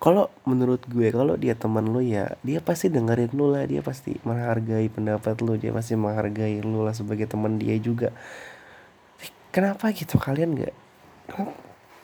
kalau 0.06 0.30
menurut 0.46 0.86
gue 0.86 1.10
kalau 1.10 1.34
dia 1.34 1.58
teman 1.58 1.82
lu 1.82 1.98
ya 1.98 2.38
dia 2.46 2.62
pasti 2.62 2.86
dengerin 2.86 3.34
lu 3.34 3.50
lah. 3.50 3.66
Dia 3.66 3.82
pasti 3.82 4.14
menghargai 4.22 4.86
pendapat 4.86 5.34
lu 5.42 5.58
dia 5.58 5.74
pasti 5.74 5.98
menghargai 5.98 6.62
lu 6.62 6.86
lah 6.86 6.94
sebagai 6.94 7.26
teman 7.26 7.58
dia 7.58 7.74
juga. 7.82 8.14
Kenapa 9.50 9.90
gitu? 9.90 10.14
Kalian 10.22 10.54
nggak 10.54 10.74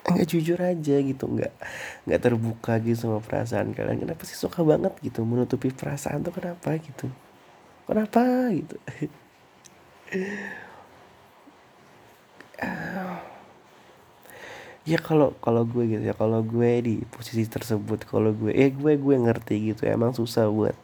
nggak 0.03 0.27
jujur 0.27 0.59
aja 0.59 0.95
gitu. 0.99 1.31
Nggak 1.31 1.55
nggak 2.03 2.19
terbuka 2.19 2.75
gitu 2.83 3.07
sama 3.07 3.23
perasaan 3.23 3.71
kalian. 3.71 4.03
Kenapa 4.03 4.27
sih 4.27 4.35
suka 4.35 4.67
banget 4.67 4.91
gitu 4.99 5.23
menutupi 5.23 5.71
perasaan 5.71 6.27
tuh 6.27 6.35
kenapa 6.35 6.75
gitu? 6.83 7.07
Kenapa 7.87 8.51
gitu 8.51 8.75
ya 14.83 14.99
kalau 14.99 15.31
kalau 15.39 15.63
gue 15.63 15.95
gitu 15.95 16.03
ya 16.03 16.15
kalau 16.15 16.43
gue 16.43 16.71
di 16.83 16.95
posisi 17.07 17.47
tersebut 17.47 18.03
kalau 18.03 18.35
gue 18.35 18.51
eh 18.51 18.67
gue 18.67 18.99
gue 18.99 19.15
ngerti 19.15 19.71
gitu 19.71 19.87
emang 19.87 20.11
susah 20.11 20.51
buat 20.51 20.75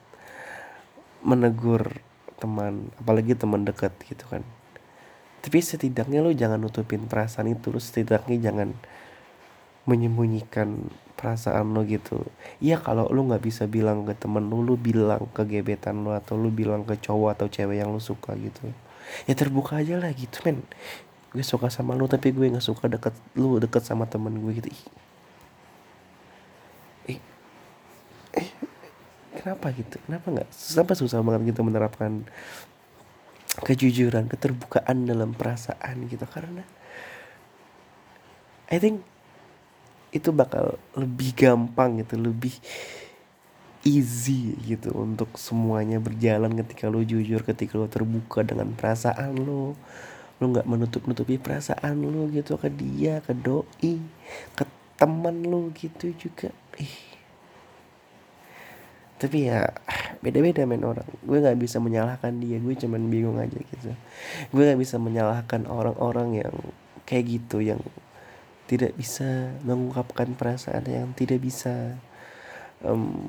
menegur 1.19 1.99
teman 2.39 2.87
apalagi 2.95 3.35
teman 3.35 3.67
dekat 3.67 3.91
gitu 4.07 4.23
kan. 4.31 4.43
Tapi 5.39 5.59
setidaknya 5.59 6.19
lo 6.23 6.31
jangan 6.31 6.59
nutupin 6.59 7.07
perasaan 7.07 7.51
itu 7.51 7.71
lo 7.71 7.79
setidaknya 7.79 8.39
jangan 8.39 8.75
menyembunyikan 9.83 10.87
perasaan 11.19 11.75
lo 11.75 11.83
gitu. 11.83 12.23
Iya 12.63 12.79
kalau 12.79 13.11
lo 13.11 13.27
nggak 13.27 13.43
bisa 13.43 13.67
bilang 13.67 14.07
ke 14.07 14.15
temen 14.15 14.47
lo 14.47 14.63
lo 14.63 14.79
bilang 14.79 15.27
ke 15.35 15.43
gebetan 15.43 16.07
lo 16.07 16.15
atau 16.15 16.39
lo 16.39 16.47
bilang 16.47 16.87
ke 16.87 16.95
cowok 16.95 17.35
atau 17.35 17.47
cewek 17.51 17.83
yang 17.83 17.91
lo 17.91 17.99
suka 17.99 18.35
gitu. 18.39 18.71
Ya 19.27 19.35
terbuka 19.35 19.83
aja 19.83 19.99
lah 19.99 20.11
gitu 20.15 20.39
men 20.47 20.63
gue 21.29 21.45
suka 21.45 21.69
sama 21.69 21.93
lo 21.93 22.09
tapi 22.09 22.33
gue 22.33 22.49
nggak 22.49 22.65
suka 22.65 22.89
deket 22.89 23.13
lo 23.37 23.61
deket 23.61 23.85
sama 23.85 24.09
temen 24.09 24.33
gue 24.33 24.51
gitu. 24.57 24.69
Eh, 27.09 27.19
eh, 28.33 28.49
kenapa 29.37 29.69
gitu? 29.73 30.01
Kenapa 30.09 30.27
nggak? 30.33 30.49
Sampai 30.49 30.97
susah 30.97 31.21
banget 31.21 31.53
gitu 31.53 31.61
menerapkan 31.61 32.25
kejujuran 33.61 34.25
keterbukaan 34.25 35.05
dalam 35.05 35.37
perasaan 35.37 36.09
gitu? 36.09 36.25
Karena 36.25 36.65
I 38.69 38.77
think 38.77 39.01
itu 40.09 40.33
bakal 40.33 40.81
lebih 40.97 41.37
gampang 41.37 42.01
gitu 42.01 42.17
lebih 42.17 42.57
easy 43.85 44.57
gitu 44.65 44.91
untuk 44.97 45.37
semuanya 45.37 46.01
berjalan 46.01 46.51
ketika 46.65 46.89
lo 46.89 47.05
jujur 47.05 47.45
ketika 47.45 47.77
lo 47.77 47.85
terbuka 47.85 48.41
dengan 48.41 48.73
perasaan 48.73 49.37
lo 49.37 49.77
lo 50.39 50.45
nggak 50.55 50.67
menutup 50.67 51.03
nutupi 51.03 51.35
perasaan 51.35 51.99
lo 51.99 52.31
gitu 52.31 52.55
ke 52.55 52.71
dia 52.71 53.19
ke 53.19 53.35
doi 53.35 53.99
ke 54.55 54.63
teman 54.99 55.43
lo 55.47 55.71
gitu 55.75 56.11
juga. 56.15 56.51
Ih. 56.79 57.07
Tapi 59.19 59.51
ya 59.51 59.67
beda-beda 60.23 60.63
men 60.63 60.83
orang. 60.87 61.07
Gue 61.23 61.43
nggak 61.43 61.59
bisa 61.59 61.83
menyalahkan 61.83 62.39
dia 62.39 62.55
gue 62.59 62.75
cuman 62.75 63.11
bingung 63.11 63.35
aja 63.35 63.59
gitu. 63.59 63.91
Gue 64.51 64.63
nggak 64.63 64.79
bisa 64.79 64.95
menyalahkan 64.95 65.67
orang-orang 65.67 66.43
yang 66.43 66.55
kayak 67.03 67.25
gitu 67.27 67.59
yang 67.59 67.83
tidak 68.71 68.95
bisa 68.95 69.55
mengungkapkan 69.65 70.37
perasaan 70.39 70.85
yang 70.85 71.09
tidak 71.17 71.41
bisa 71.41 71.97
um, 72.85 73.27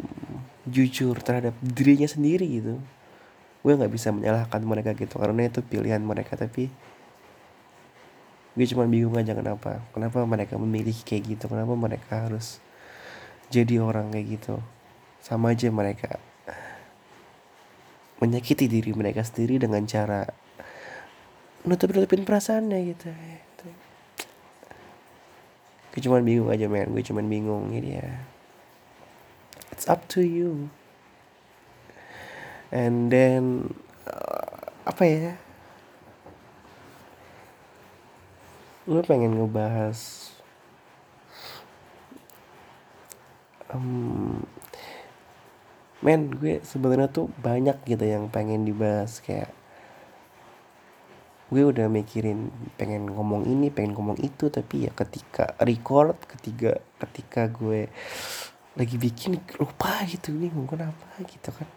jujur 0.69 1.19
terhadap 1.23 1.59
dirinya 1.59 2.07
sendiri 2.07 2.47
gitu. 2.47 2.79
Gue 3.67 3.73
nggak 3.75 3.90
bisa 3.90 4.14
menyalahkan 4.14 4.62
mereka 4.62 4.95
gitu 4.95 5.19
karena 5.19 5.50
itu 5.50 5.59
pilihan 5.62 6.02
mereka. 6.02 6.38
Tapi 6.38 6.71
gue 8.54 8.66
cuma 8.66 8.85
bingung 8.87 9.14
aja 9.14 9.33
kenapa. 9.33 9.83
Kenapa 9.95 10.26
mereka 10.26 10.59
memilih 10.59 10.97
kayak 11.07 11.23
gitu? 11.37 11.45
Kenapa 11.47 11.73
mereka 11.78 12.26
harus 12.26 12.59
jadi 13.52 13.78
orang 13.78 14.11
kayak 14.11 14.26
gitu? 14.40 14.59
Sama 15.23 15.54
aja 15.54 15.71
mereka 15.71 16.19
menyakiti 18.21 18.69
diri 18.69 18.92
mereka 18.92 19.25
sendiri 19.25 19.57
dengan 19.57 19.80
cara 19.88 20.28
nutup 21.64 21.92
nutupin 21.92 22.25
perasaannya 22.25 22.78
gitu. 22.92 23.11
Gue 25.90 26.00
cuman 26.07 26.23
bingung 26.23 26.49
aja 26.50 26.71
men. 26.71 26.95
Gue 26.95 27.02
cuman 27.02 27.26
bingung 27.26 27.75
ini 27.75 27.99
ya. 27.99 28.23
It's 29.75 29.90
up 29.90 30.07
to 30.14 30.23
you. 30.23 30.71
And 32.71 33.11
then 33.11 33.75
uh, 34.07 34.71
apa 34.87 35.02
ya 35.02 35.35
gue 38.88 39.00
pengen 39.04 39.37
ngebahas 39.37 40.30
um, 43.72 44.40
men 46.00 46.32
gue 46.32 46.64
sebenarnya 46.64 47.12
tuh 47.12 47.28
banyak 47.44 47.76
gitu 47.84 48.04
yang 48.04 48.32
pengen 48.32 48.64
dibahas 48.64 49.20
kayak 49.20 49.52
gue 51.50 51.66
udah 51.66 51.90
mikirin 51.90 52.49
pengen 52.78 53.10
ngomong 53.10 53.42
ini 53.44 53.75
pengen 53.75 53.92
ngomong 53.99 54.16
itu 54.22 54.49
tapi 54.49 54.87
ya 54.87 54.92
ketika 54.94 55.58
record 55.60 56.14
ketika 56.30 56.78
ketika 57.02 57.50
gue 57.50 57.90
lagi 58.78 58.96
bikin 58.96 59.37
lupa 59.58 60.06
gitu 60.06 60.30
nih 60.30 60.49
ngomong 60.54 60.78
apa 60.78 61.08
gitu 61.26 61.50
kan. 61.50 61.68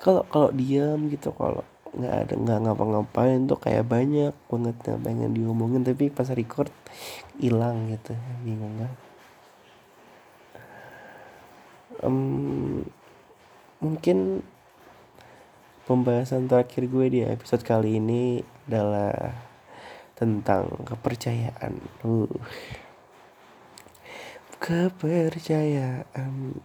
Kalau 0.00 0.22
kalau 0.30 0.48
diam 0.54 1.10
gitu 1.10 1.34
kalau 1.34 1.66
nggak 2.00 2.14
ada 2.26 2.34
nggak 2.34 2.58
ngapa-ngapain 2.64 3.44
tuh 3.44 3.60
kayak 3.60 3.84
banyak 3.84 4.32
banget 4.48 4.76
yang 4.88 5.00
pengen 5.04 5.30
diomongin 5.36 5.84
tapi 5.84 6.08
pas 6.08 6.26
record 6.32 6.72
hilang 7.36 7.92
gitu 7.92 8.16
bingung 8.42 8.80
kan 8.80 8.92
um, 12.04 12.84
mungkin 13.80 14.44
pembahasan 15.84 16.46
terakhir 16.46 16.86
gue 16.86 17.06
di 17.10 17.20
episode 17.26 17.66
kali 17.66 17.98
ini 17.98 18.38
adalah 18.70 19.34
tentang 20.14 20.70
kepercayaan. 20.84 21.80
Uh. 22.04 22.28
Kepercayaan 24.60 26.60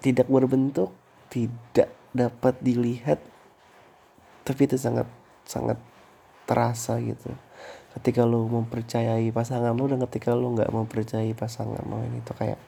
tidak 0.00 0.24
berbentuk, 0.32 0.96
tidak 1.28 1.92
dapat 2.16 2.56
dilihat, 2.64 3.20
tapi 4.42 4.64
itu 4.64 4.80
sangat 4.80 5.04
sangat 5.44 5.76
terasa 6.48 6.96
gitu. 7.04 7.30
Ketika 7.96 8.24
lo 8.24 8.44
mempercayai 8.48 9.28
pasangan 9.32 9.72
lo 9.72 9.84
dan 9.88 10.00
ketika 10.08 10.32
lo 10.32 10.52
nggak 10.52 10.72
mempercayai 10.72 11.32
pasangan 11.36 11.84
lo 11.84 12.00
ini 12.04 12.20
tuh 12.24 12.36
kayak 12.36 12.60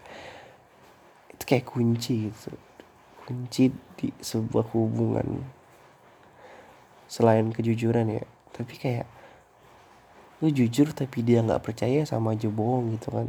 itu 1.32 1.44
kayak 1.44 1.64
kunci 1.64 2.28
gitu. 2.28 2.52
Kunci 3.24 3.72
di 3.96 4.08
sebuah 4.20 4.72
hubungan. 4.72 5.44
Selain 7.08 7.48
kejujuran 7.48 8.08
ya 8.12 8.24
tapi 8.52 8.74
kayak 8.74 9.06
lu 10.38 10.50
jujur 10.54 10.94
tapi 10.94 11.22
dia 11.26 11.42
nggak 11.42 11.62
percaya 11.62 12.06
sama 12.06 12.34
aja 12.34 12.46
bohong 12.50 12.94
gitu 12.98 13.10
kan. 13.10 13.28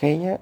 Kayaknya 0.00 0.40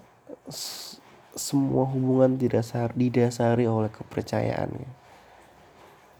semua 1.38 1.86
hubungan 1.86 2.36
didasar 2.36 2.92
didasari 2.92 3.64
oleh 3.64 3.88
kepercayaan. 3.88 4.70
Ya. 4.74 4.90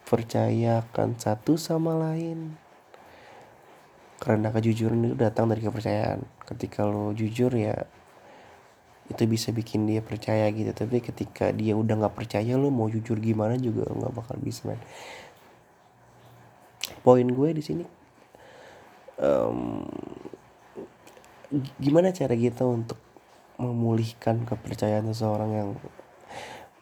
percayakan 0.08 1.20
satu 1.20 1.60
sama 1.60 1.92
lain. 1.92 2.56
Karena 4.16 4.48
kejujuran 4.48 5.04
itu 5.04 5.16
datang 5.20 5.52
dari 5.52 5.60
kepercayaan. 5.60 6.24
Ketika 6.48 6.88
lo 6.88 7.12
jujur 7.12 7.52
ya 7.52 7.76
itu 9.12 9.22
bisa 9.28 9.52
bikin 9.52 9.84
dia 9.84 10.00
percaya 10.00 10.48
gitu. 10.48 10.72
Tapi 10.72 11.04
ketika 11.04 11.52
dia 11.52 11.76
udah 11.76 12.00
nggak 12.00 12.16
percaya 12.16 12.56
lo 12.56 12.72
mau 12.72 12.88
jujur 12.88 13.20
gimana 13.20 13.60
juga 13.60 13.84
nggak 13.84 14.12
bakal 14.16 14.40
bisa 14.40 14.64
man 14.64 14.80
poin 17.02 17.24
gue 17.24 17.48
di 17.56 17.62
sini 17.62 17.84
um, 19.16 19.84
gimana 21.80 22.12
cara 22.12 22.36
kita 22.36 22.68
untuk 22.68 23.00
memulihkan 23.58 24.46
kepercayaan 24.46 25.10
seseorang 25.10 25.50
yang 25.50 25.70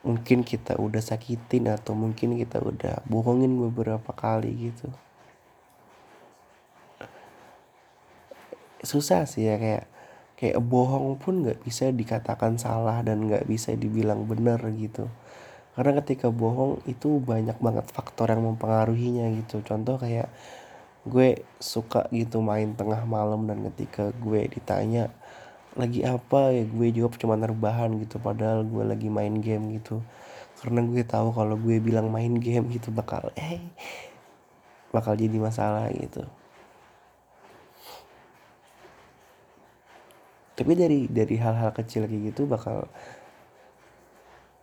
mungkin 0.07 0.47
kita 0.47 0.79
udah 0.79 1.03
sakitin 1.03 1.73
atau 1.73 1.97
mungkin 1.97 2.39
kita 2.39 2.63
udah 2.63 3.03
bohongin 3.11 3.59
beberapa 3.59 4.13
kali 4.15 4.71
gitu. 4.71 4.93
Susah 8.87 9.27
sih 9.27 9.51
ya 9.51 9.59
kayak 9.59 9.85
kayak 10.37 10.61
bohong 10.63 11.17
pun 11.19 11.43
nggak 11.43 11.65
bisa 11.65 11.91
dikatakan 11.91 12.61
salah 12.61 13.01
dan 13.03 13.25
nggak 13.27 13.49
bisa 13.49 13.75
dibilang 13.75 14.29
benar 14.29 14.63
gitu. 14.77 15.09
Karena 15.75 15.99
ketika 16.05 16.31
bohong 16.31 16.85
itu 16.87 17.19
banyak 17.19 17.59
banget 17.59 17.89
faktor 17.91 18.31
yang 18.31 18.45
mempengaruhinya 18.45 19.27
gitu. 19.43 19.65
Contoh 19.65 19.99
kayak 19.99 20.31
gue 21.03 21.43
suka 21.59 22.07
gitu 22.15 22.39
main 22.45 22.79
tengah 22.79 23.03
malam 23.09 23.49
dan 23.51 23.65
ketika 23.73 24.15
gue 24.23 24.47
ditanya 24.51 25.11
lagi 25.77 26.01
apa 26.03 26.57
ya 26.57 26.65
gue 26.65 26.89
jawab 26.93 27.21
cuma 27.21 27.37
rebahan 27.37 27.93
gitu 28.01 28.17
padahal 28.17 28.65
gue 28.65 28.85
lagi 28.85 29.09
main 29.13 29.37
game 29.41 29.77
gitu. 29.77 30.01
Karena 30.57 30.81
gue 30.83 31.05
tahu 31.05 31.37
kalau 31.37 31.57
gue 31.61 31.77
bilang 31.85 32.09
main 32.09 32.33
game 32.41 32.67
gitu 32.73 32.89
bakal 32.91 33.29
eh 33.37 33.61
bakal 34.91 35.13
jadi 35.15 35.37
masalah 35.37 35.93
gitu. 35.93 36.25
Tapi 40.57 40.73
dari 40.73 41.05
dari 41.13 41.37
hal-hal 41.37 41.71
kecil 41.77 42.09
kayak 42.09 42.33
gitu 42.33 42.49
bakal 42.49 42.89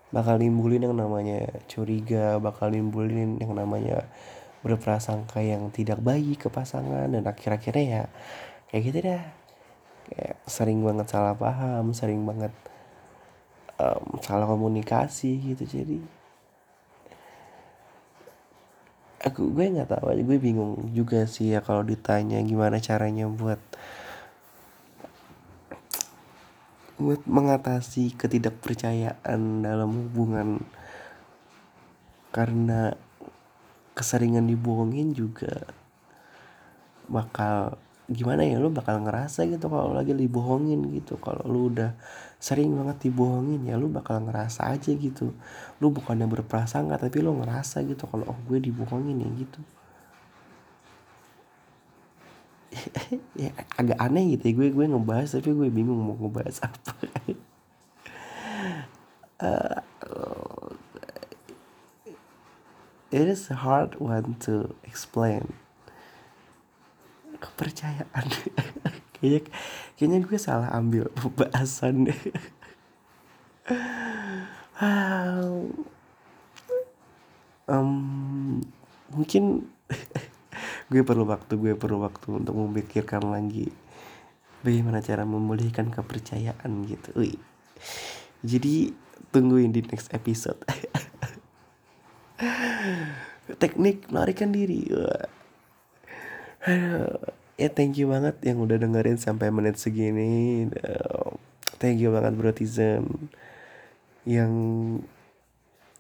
bakal 0.09 0.41
nimbulin 0.41 0.89
yang 0.89 0.97
namanya 0.97 1.49
curiga 1.69 2.41
bakal 2.41 2.69
nimbulin 2.73 3.37
yang 3.37 3.53
namanya 3.53 4.09
berprasangka 4.65 5.41
yang 5.41 5.69
tidak 5.69 6.01
baik 6.01 6.45
ke 6.45 6.49
pasangan 6.49 7.09
dan 7.09 7.25
akhir-akhirnya 7.25 7.83
ya 7.83 8.03
kayak 8.69 8.83
gitu 8.89 8.99
dah 9.05 9.42
kayak 10.13 10.37
sering 10.45 10.85
banget 10.85 11.09
salah 11.09 11.33
paham 11.33 11.89
sering 11.89 12.21
banget 12.21 12.53
um, 13.81 14.21
salah 14.21 14.45
komunikasi 14.45 15.41
gitu. 15.41 15.65
Jadi 15.65 15.97
aku 19.25 19.49
gue 19.49 19.73
nggak 19.73 19.89
tahu 19.89 20.13
aja 20.13 20.21
gue 20.21 20.37
bingung 20.37 20.93
juga 20.93 21.25
sih 21.25 21.55
ya 21.55 21.63
kalau 21.65 21.81
ditanya 21.81 22.43
gimana 22.43 22.77
caranya 22.77 23.25
buat 23.25 23.57
buat 27.01 27.25
mengatasi 27.25 28.13
ketidakpercayaan 28.13 29.65
dalam 29.65 29.89
hubungan. 29.89 30.61
Karena 32.33 32.93
keseringan 33.93 34.49
dibohongin 34.49 35.13
juga 35.13 35.69
bakal 37.05 37.77
gimana 38.13 38.45
ya 38.45 38.61
lu 38.61 38.69
bakal 38.69 39.01
ngerasa 39.01 39.45
gitu 39.49 39.65
kalau 39.67 39.91
lagi 39.91 40.13
dibohongin 40.13 40.87
gitu. 40.93 41.17
Kalau 41.17 41.43
lu 41.49 41.73
udah 41.73 41.97
sering 42.37 42.71
banget 42.77 43.09
dibohongin 43.09 43.65
ya 43.65 43.75
lu 43.75 43.89
bakal 43.89 44.21
ngerasa 44.23 44.69
aja 44.71 44.93
gitu. 44.93 45.33
Lu 45.81 45.89
bukannya 45.89 46.29
berprasangka 46.29 46.95
tapi 47.01 47.19
lu 47.19 47.33
ngerasa 47.41 47.81
gitu 47.83 48.05
kalau 48.07 48.29
oh 48.29 48.39
gue 48.47 48.61
dibohongin 48.61 49.17
ya 49.19 49.29
gitu. 49.35 49.59
Ya 53.37 53.53
agak 53.77 53.97
aneh 54.01 54.37
gitu 54.37 54.49
ya 54.49 54.53
gue 54.57 54.67
gue 54.73 54.85
ngebahas 54.89 55.37
tapi 55.37 55.49
gue 55.53 55.69
bingung 55.73 55.97
mau 55.97 56.15
ngebahas 56.17 56.69
apa. 56.69 56.93
Uh, 59.43 59.81
it 63.13 63.27
is 63.29 63.49
a 63.53 63.55
hard 63.61 63.93
one 64.01 64.33
to 64.41 64.73
explain 64.83 65.53
kepercayaan. 67.43 68.27
Kayaknya 69.19 69.41
kayaknya 69.95 70.19
gue 70.27 70.35
salah 70.39 70.71
ambil 70.75 71.07
pembahasan. 71.15 72.07
Um, 77.63 78.59
mungkin 79.15 79.71
gue 80.91 81.01
perlu 81.07 81.23
waktu 81.23 81.55
gue 81.55 81.71
perlu 81.79 82.03
waktu 82.03 82.27
untuk 82.43 82.59
memikirkan 82.59 83.23
lagi 83.31 83.71
bagaimana 84.67 84.99
cara 84.99 85.23
memulihkan 85.23 85.87
kepercayaan 85.87 86.83
gitu. 86.91 87.09
Ui. 87.15 87.39
jadi 88.43 88.91
tungguin 89.31 89.71
di 89.71 89.79
next 89.87 90.11
episode. 90.11 90.59
Teknik 93.63 94.11
melarikan 94.11 94.51
diri 94.51 94.91
ya 97.59 97.69
thank 97.75 97.99
you 97.99 98.07
banget 98.07 98.39
yang 98.43 98.63
udah 98.63 98.79
dengerin 98.79 99.19
sampai 99.19 99.51
menit 99.51 99.75
segini. 99.75 100.67
Thank 101.77 101.99
you 101.99 102.15
banget 102.15 102.39
brotizen 102.39 103.27
yang 104.23 104.51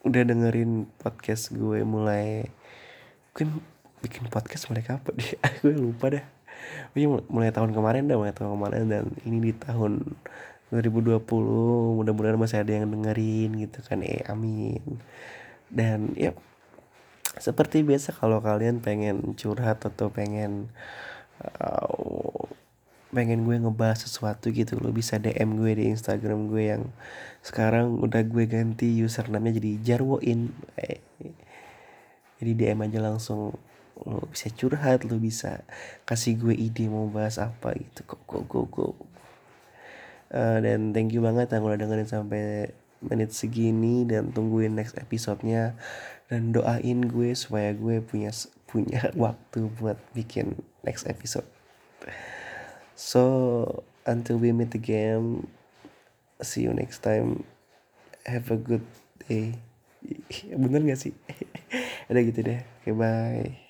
udah 0.03 0.23
dengerin 0.23 0.87
podcast 0.99 1.51
gue 1.51 1.83
mulai. 1.83 2.47
Mungkin 3.31 3.59
bikin 4.03 4.27
podcast 4.31 4.67
mulai 4.71 4.83
kapan 4.83 5.13
deh 5.15 5.31
gue 5.63 5.75
lupa 5.75 6.05
dah. 6.11 6.25
Pokoknya 6.91 7.07
mulai 7.27 7.51
tahun 7.51 7.71
kemarin 7.75 8.07
dah 8.07 8.15
mulai 8.15 8.31
tahun 8.31 8.55
kemarin 8.55 8.83
dan 8.87 9.05
ini 9.27 9.51
di 9.51 9.53
tahun 9.55 10.15
2020 10.71 11.19
mudah-mudahan 11.99 12.39
masih 12.39 12.63
ada 12.63 12.71
yang 12.71 12.87
dengerin 12.87 13.51
gitu 13.59 13.83
kan. 13.83 13.99
Eh 13.99 14.23
amin. 14.31 15.03
Dan 15.67 16.15
ya 16.15 16.31
seperti 17.37 17.81
biasa 17.81 18.13
kalau 18.13 18.41
kalian 18.43 18.81
pengen 18.83 19.33
curhat 19.33 19.81
atau 19.81 20.13
pengen 20.13 20.69
uh, 21.41 22.45
pengen 23.13 23.45
gue 23.45 23.61
ngebahas 23.61 24.09
sesuatu 24.09 24.49
gitu 24.49 24.73
lo 24.81 24.89
bisa 24.89 25.21
DM 25.21 25.61
gue 25.61 25.71
di 25.77 25.85
Instagram 25.93 26.49
gue 26.49 26.63
yang 26.73 26.83
sekarang 27.45 28.01
udah 28.01 28.25
gue 28.25 28.45
ganti 28.49 28.97
username-nya 28.97 29.61
jadi 29.61 29.71
jarwoin. 29.85 30.49
Jadi 32.41 32.51
DM 32.57 32.79
aja 32.83 32.99
langsung 32.99 33.53
lo 34.03 34.25
bisa 34.33 34.49
curhat 34.49 35.05
lo 35.05 35.21
bisa 35.21 35.61
kasih 36.03 36.35
gue 36.41 36.57
ide 36.57 36.89
mau 36.89 37.05
bahas 37.07 37.37
apa 37.37 37.77
gitu. 37.77 38.01
Kok 38.03 38.21
kok 38.25 38.43
kok 38.49 38.67
kok 38.73 38.93
Uh, 40.33 40.57
dan 40.65 40.97
thank 40.97 41.13
you 41.13 41.21
banget 41.21 41.45
yang 41.53 41.61
udah 41.61 41.77
dengerin 41.77 42.09
sampai 42.09 42.73
menit 43.05 43.29
segini 43.37 44.01
dan 44.01 44.33
tungguin 44.33 44.73
next 44.73 44.97
episodenya 44.97 45.77
dan 46.33 46.49
doain 46.49 47.05
gue 47.05 47.37
supaya 47.37 47.77
gue 47.77 48.01
punya 48.01 48.33
punya 48.65 49.13
waktu 49.23 49.69
buat 49.77 50.01
bikin 50.17 50.57
next 50.81 51.05
episode. 51.05 51.45
So 52.97 53.21
until 54.09 54.41
we 54.41 54.49
meet 54.49 54.73
again, 54.73 55.45
see 56.41 56.65
you 56.65 56.73
next 56.73 57.05
time. 57.05 57.45
Have 58.25 58.49
a 58.49 58.57
good 58.57 58.85
day. 59.29 59.61
Bener 60.49 60.81
gak 60.89 60.97
sih? 60.97 61.13
Ada 62.09 62.19
gitu 62.25 62.41
deh. 62.41 62.65
Oke 62.81 62.89
okay, 62.89 62.93
bye. 62.97 63.62